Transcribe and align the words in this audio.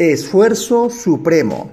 Esfuerzo 0.00 0.88
supremo. 0.88 1.68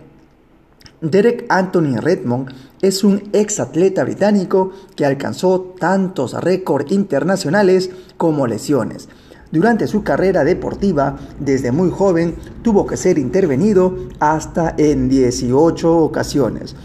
Derek 0.99 1.45
Anthony 1.47 1.95
Redmond 1.95 2.49
es 2.81 3.05
un 3.05 3.23
ex 3.31 3.61
atleta 3.61 4.03
británico 4.03 4.73
que 4.97 5.05
alcanzó 5.05 5.73
tantos 5.79 6.33
récords 6.33 6.91
internacionales 6.91 7.89
como 8.17 8.45
lesiones. 8.45 9.07
Durante 9.49 9.87
su 9.87 10.03
carrera 10.03 10.43
deportiva, 10.43 11.17
desde 11.39 11.71
muy 11.71 11.89
joven, 11.89 12.35
tuvo 12.63 12.85
que 12.85 12.97
ser 12.97 13.17
intervenido 13.17 13.95
hasta 14.19 14.75
en 14.77 15.07
18 15.07 15.97
ocasiones. 15.97 16.75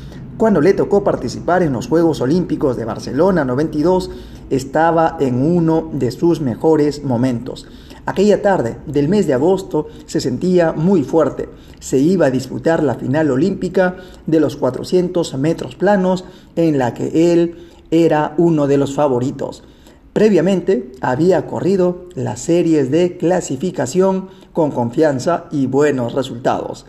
Cuando 0.43 0.61
le 0.61 0.75
tocó 0.75 1.05
participar 1.05 1.63
en 1.63 1.73
los 1.73 1.87
Juegos 1.87 2.21
Olímpicos 2.21 2.77
de 2.77 2.85
Barcelona 2.85 3.45
92, 3.45 4.11
estaba 4.51 5.17
en 5.21 5.41
uno 5.41 5.89
de 5.93 6.11
sus 6.11 6.41
mejores 6.41 7.05
momentos. 7.05 7.69
Aquella 8.07 8.43
tarde 8.43 8.79
del 8.87 9.09
mes 9.09 9.29
de 9.29 9.35
agosto 9.35 9.87
se 10.07 10.21
sentía 10.21 10.73
muy 10.73 11.05
fuerte. 11.05 11.49
Se 11.79 11.99
iba 11.99 12.27
a 12.27 12.31
disputar 12.33 12.83
la 12.83 12.97
final 12.97 13.31
olímpica 13.31 13.99
de 14.27 14.41
los 14.41 14.57
400 14.57 15.33
metros 15.39 15.77
planos 15.77 16.25
en 16.57 16.77
la 16.77 16.93
que 16.93 17.33
él 17.33 17.69
era 17.93 18.35
uno 18.37 18.67
de 18.67 18.79
los 18.79 18.97
favoritos. 18.97 19.63
Previamente 20.13 20.91
había 21.03 21.47
corrido 21.47 22.07
las 22.17 22.41
series 22.41 22.91
de 22.91 23.17
clasificación 23.17 24.27
con 24.53 24.73
confianza 24.73 25.45
y 25.53 25.69
buenos 25.69 26.15
resultados. 26.15 26.85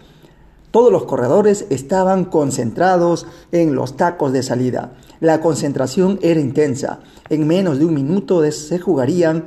Todos 0.74 0.92
los 0.92 1.04
corredores 1.04 1.68
estaban 1.70 2.26
concentrados 2.26 3.28
en 3.52 3.76
los 3.76 3.96
tacos 3.96 4.34
de 4.34 4.42
salida. 4.42 4.94
La 5.20 5.40
concentración 5.40 6.18
era 6.24 6.40
intensa. 6.40 7.02
En 7.30 7.46
menos 7.46 7.78
de 7.78 7.86
un 7.86 7.94
minuto 7.94 8.42
se 8.52 8.80
jugarían 8.80 9.46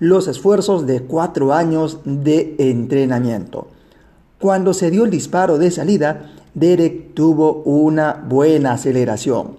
los 0.00 0.28
esfuerzos 0.28 0.86
de 0.86 1.00
cuatro 1.00 1.54
años 1.54 2.00
de 2.04 2.56
entrenamiento. 2.58 3.68
Cuando 4.38 4.74
se 4.74 4.90
dio 4.90 5.06
el 5.06 5.10
disparo 5.10 5.56
de 5.56 5.70
salida, 5.70 6.30
Derek 6.52 7.14
tuvo 7.14 7.62
una 7.62 8.22
buena 8.28 8.72
aceleración. 8.72 9.56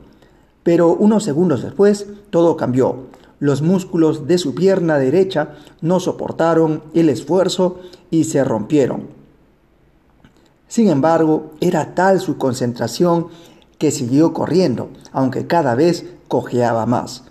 Pero 0.62 0.94
unos 0.94 1.24
segundos 1.24 1.64
después, 1.64 2.06
todo 2.30 2.56
cambió. 2.58 3.08
Los 3.40 3.64
músculos 3.64 4.28
de 4.28 4.38
su 4.38 4.54
pierna 4.54 5.00
derecha 5.00 5.56
no 5.82 6.00
soportaron 6.00 6.84
el 6.94 7.10
esfuerzo 7.10 7.80
y 8.12 8.26
se 8.26 8.44
rompieron. 8.44 9.17
Sin 10.68 10.90
embargo, 10.90 11.54
era 11.62 11.96
tal 11.96 12.20
su 12.20 12.38
concentración 12.38 13.28
que 13.78 13.92
siguió 13.92 14.34
corriendo, 14.34 14.90
aunque 15.12 15.48
cada 15.48 15.76
vez 15.76 16.06
cojeaba 16.28 16.86
más. 16.86 17.24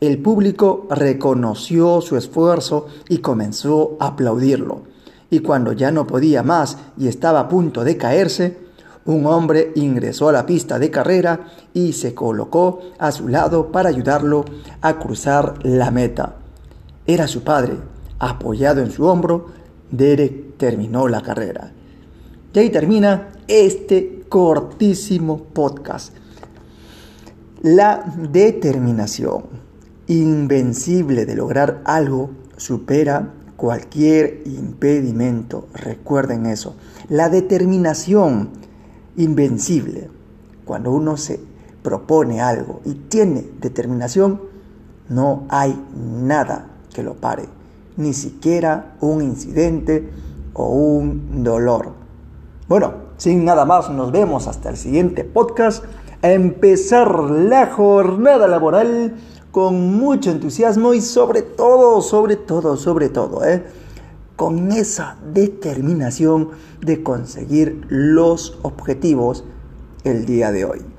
El 0.00 0.18
público 0.18 0.86
reconoció 0.90 2.00
su 2.00 2.16
esfuerzo 2.16 2.86
y 3.08 3.18
comenzó 3.18 3.96
a 4.00 4.08
aplaudirlo. 4.08 4.82
Y 5.30 5.40
cuando 5.40 5.72
ya 5.72 5.90
no 5.90 6.06
podía 6.06 6.42
más 6.42 6.76
y 6.98 7.08
estaba 7.08 7.40
a 7.40 7.48
punto 7.48 7.84
de 7.84 7.96
caerse, 7.96 8.58
un 9.06 9.26
hombre 9.26 9.72
ingresó 9.74 10.28
a 10.28 10.32
la 10.32 10.46
pista 10.46 10.78
de 10.78 10.90
carrera 10.90 11.48
y 11.72 11.92
se 11.92 12.14
colocó 12.14 12.80
a 12.98 13.12
su 13.12 13.28
lado 13.28 13.70
para 13.72 13.88
ayudarlo 13.88 14.44
a 14.80 14.98
cruzar 14.98 15.54
la 15.62 15.90
meta. 15.90 16.36
Era 17.06 17.26
su 17.26 17.42
padre. 17.42 17.76
Apoyado 18.18 18.80
en 18.80 18.90
su 18.90 19.04
hombro, 19.06 19.46
Derek 19.90 20.56
terminó 20.56 21.08
la 21.08 21.20
carrera. 21.20 21.72
Y 22.54 22.58
ahí 22.60 22.70
termina 22.70 23.30
este 23.48 24.22
cortísimo 24.28 25.38
podcast. 25.38 26.14
La 27.62 28.14
determinación 28.30 29.42
invencible 30.06 31.26
de 31.26 31.34
lograr 31.34 31.82
algo 31.84 32.30
supera 32.56 33.32
cualquier 33.56 34.42
impedimento. 34.46 35.66
Recuerden 35.74 36.46
eso. 36.46 36.76
La 37.08 37.28
determinación 37.28 38.50
invencible. 39.16 40.08
Cuando 40.64 40.92
uno 40.92 41.16
se 41.16 41.40
propone 41.82 42.40
algo 42.40 42.82
y 42.84 42.94
tiene 42.94 43.44
determinación, 43.60 44.40
no 45.08 45.44
hay 45.48 45.76
nada 45.96 46.70
que 46.94 47.02
lo 47.02 47.14
pare. 47.14 47.46
Ni 47.96 48.12
siquiera 48.12 48.94
un 49.00 49.22
incidente 49.22 50.08
o 50.52 50.68
un 50.68 51.42
dolor. 51.42 52.03
Bueno, 52.66 52.94
sin 53.18 53.44
nada 53.44 53.66
más, 53.66 53.90
nos 53.90 54.10
vemos 54.10 54.46
hasta 54.46 54.70
el 54.70 54.78
siguiente 54.78 55.22
podcast. 55.22 55.84
A 56.22 56.32
empezar 56.32 57.20
la 57.30 57.66
jornada 57.66 58.48
laboral 58.48 59.14
con 59.50 59.98
mucho 59.98 60.30
entusiasmo 60.30 60.94
y 60.94 61.02
sobre 61.02 61.42
todo, 61.42 62.00
sobre 62.00 62.36
todo, 62.36 62.78
sobre 62.78 63.10
todo, 63.10 63.44
¿eh? 63.44 63.62
con 64.36 64.72
esa 64.72 65.18
determinación 65.32 66.50
de 66.80 67.02
conseguir 67.02 67.84
los 67.88 68.58
objetivos 68.62 69.44
el 70.04 70.24
día 70.24 70.50
de 70.50 70.64
hoy. 70.64 70.93